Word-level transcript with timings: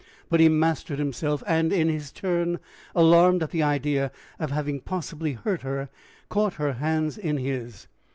But 0.29 0.39
he 0.39 0.49
mastered 0.49 0.97
himself, 0.97 1.43
and 1.45 1.71
in 1.71 1.87
his 1.87 2.11
turn, 2.11 2.57
alarmed 2.95 3.43
at 3.43 3.51
the 3.51 3.61
idea 3.61 4.11
of 4.39 4.49
having 4.49 4.79
possibly 4.79 5.33
hurt 5.33 5.61
her, 5.61 5.89
caught 6.27 6.55
her 6.55 6.73
hands 6.73 7.19
in 7.19 7.37
his. 7.37 7.85